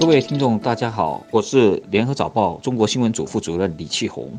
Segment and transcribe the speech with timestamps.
[0.00, 4.32] 各位听众，大家好，我是联合早报中国新闻组副主任李启红。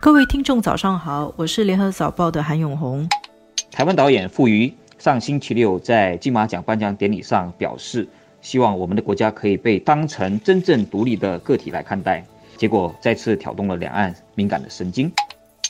[0.00, 3.06] 各位听众，早上好，我是联合早报的韩永红。
[3.72, 8.06] 台湾导演傅瑜上星期六在金马奖颁奖典礼上表示，
[8.40, 12.24] 希望我们的国家可以被当成真正独立的个体来看待，
[12.56, 15.12] 结果再次挑动了两岸敏感的神经。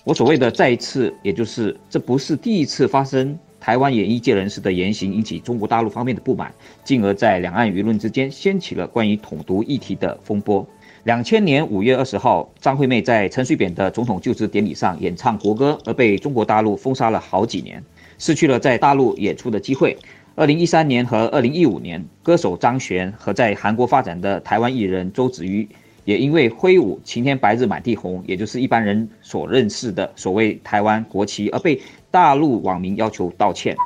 [0.05, 3.37] 我所谓的再一次，也就是这不是第一次发生。
[3.67, 6.55] 台湾演艺界人士的言行引起中国大陆方面的不满，
[6.85, 10.65] 进而，在两岸舆论之间掀起了关于统独议题的风波。
[11.03, 17.83] 两千年五月二十号，张惠妹在陈水扁的总统就职典礼上演唱国歌，而被中国大陆封杀了好几年，
[18.19, 19.99] 失去了在大陆演出的机会。
[20.37, 25.69] 二零一三年和二零一五年，歌手张悬和在韩国发展的台湾艺人周子瑜，
[26.07, 31.79] 也因为挥舞“晴天白日满地红”，也就是一般人所认识的所谓台湾国旗，而被。
[32.09, 33.77] 大陆网民要求道歉，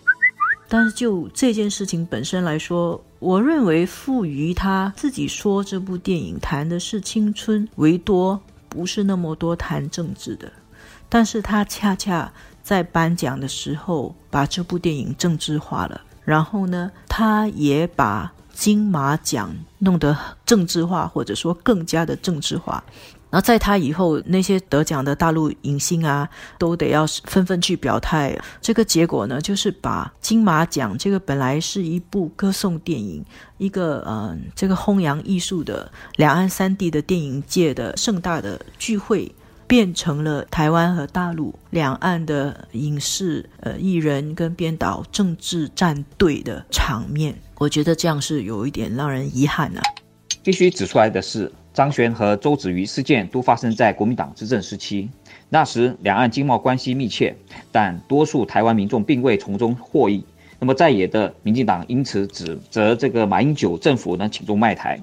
[0.69, 10.53] 但是就这件事情本身来说，我认为傅余他自己说这部电影谈的是青春为多，不是那么多谈政治的，
[11.09, 12.33] 但是他恰恰
[12.63, 22.85] 在颁奖的时候把这部电影政治化了，然后呢，他也把金马奖弄得政治化，或者说更加的政治化。
[23.31, 28.39] 那在他以后，那些得奖的大陆影星啊，都得要纷纷去表态。
[28.61, 33.25] 这个结果呢，就是把金马奖这个本来是一部歌颂电影、
[33.57, 39.35] 一个嗯这个弘扬艺术的两岸三地的电影界的盛大的聚会，
[39.67, 47.35] 变成了台湾和大陆两岸的影视呃艺人跟编导政治战队的场面。
[47.61, 49.83] 我觉得这样是有一点让人遗憾啊。
[50.43, 51.53] 必须指出来的是。
[51.73, 55.09] 张悬和周子瑜事件都发生在国民党执政时期，
[55.49, 57.35] 那时两岸经贸关系密切，
[57.71, 60.25] 但多数台湾民众并未从中获益。
[60.59, 65.01] 那么在野的民进党因此指责这个马英九政府呢，请中卖台。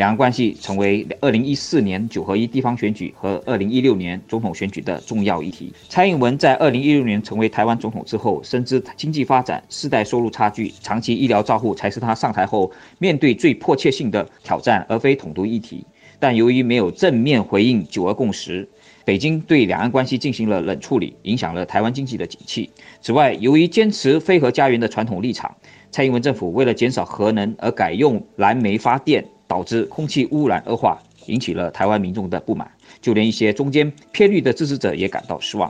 [0.00, 5.70] 两岸关系成为二零一四年九合一地方选举和二零一六年总统选举的重要议题。
[5.90, 15.84] 蔡英文在二零一六年成为台湾总统之后，深知经济发展、世代收入差距、长期医疗照护才是他上台后面对最迫切性的挑战，而非统独议题。
[16.18, 18.66] 但由于没有正面回应九二共识，
[19.04, 22.70] 北京对两岸关系进行了冷处理，影响了台湾经济的景气。
[23.02, 25.54] 此外，由于坚持非核家园的传统立场，
[25.90, 29.22] 蔡英文政府为了减少核能而改用燃煤发电。
[29.50, 30.96] 导致空气污染恶化，
[31.26, 32.70] 引起了台湾民众的不满，
[33.02, 35.68] 就连一些中间偏绿的支持者也感到失望。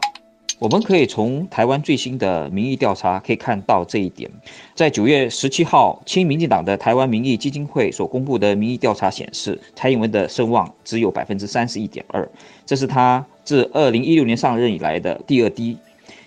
[0.59, 4.31] 我们可以从台湾最新的民意调查可以看到这一点。
[4.75, 12.29] 在九月十七号，亲民进党的台湾民意基金会所公布的民意调查显示，蔡英文的声望只有百分之三十一点二，
[12.67, 15.79] 这是他自二零一六年上任以来的第二低。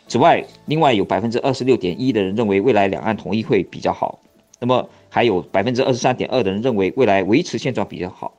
[0.07, 4.17] 此外，另外有百分之二十六点一的人认为未来两岸统一会比较好。
[4.59, 8.33] 那么还有百分之二十三点二的人认为未来维持现状比较好，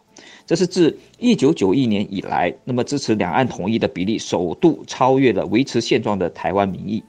[0.45, 7.01] 这是自一九九一年以来，那么支持两岸统一的比例首度超越了维持现状的台湾民意。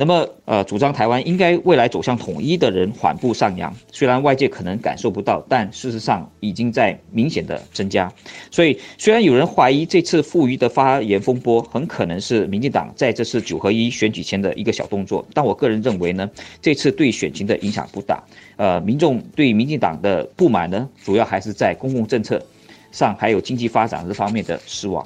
[0.00, 8.10] 那么，呃，主张台湾应该未来走向统一的人缓步上扬，虽然外界可能感受不到，但事实上已经在明显的增加。
[8.50, 16.30] 所以，虽然有人怀疑这次富余的发言风波很可能是民进党在这次九合一选举前的一个小动作，但我个人认为呢，
[16.62, 18.24] 这次对选情的影响不大。
[18.56, 22.42] 呃，民众对民进党的不满呢，主要还是在公共政策
[22.90, 25.04] 上，还有经济发展这方面的失望。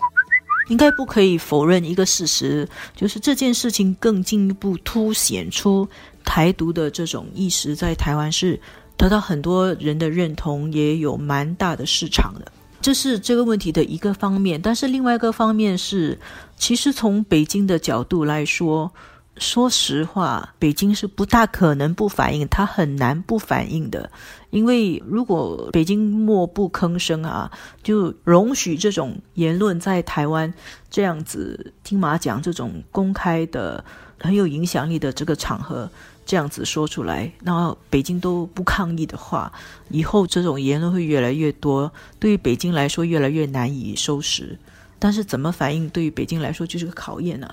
[0.69, 5.89] 应该不可以否认一个事实，就是这件事情更进一步凸显出
[6.25, 8.59] 台独的这种意识在台湾是
[8.97, 12.53] 得到很多人的认同，也有蛮大的市场的。
[12.81, 16.19] 这是这个问题的一个方面，但是另外一个方面是，
[16.57, 18.93] 其实从北京的角度来说。
[19.37, 24.11] 说实话，北京是不大可能不反应，它很难不反应的。
[24.51, 27.51] 因为如果北京默不吭声啊，
[27.83, 30.55] 就容许这种言论在台湾
[30.89, 33.85] 这样子金马奖这种公开的
[34.21, 35.91] 很有影响力的这个场合
[36.25, 39.53] 这样子说出来，那北京都不抗议的话，
[39.91, 44.57] 以后这种言论会越来越多，对于北京来说越来越难以收拾。
[45.01, 47.51] 但是怎么反应，对于北京来说就是个考验呢？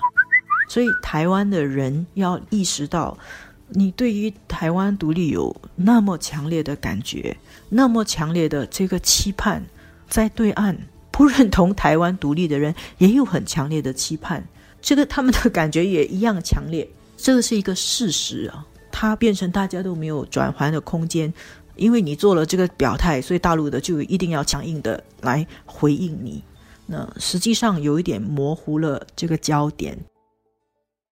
[0.68, 3.16] 所以，台湾的人要意识到，
[3.68, 7.36] 你对于台湾独立有那么强烈的感觉，
[7.68, 9.62] 那么强烈的这个期盼，
[10.08, 10.76] 在对岸
[11.10, 14.42] 不认同台湾独立的人也有很强烈的期盼，
[14.80, 16.88] 这个他们的感觉也一样强烈。
[17.16, 21.32] 这个是一个事实啊，它变成大家都没有转圜的空间，
[21.76, 26.42] 因为你做了这个表态，所以大陆的就一定要强硬的来回应你。
[26.86, 29.96] 那实际上有一点模糊了这个焦点。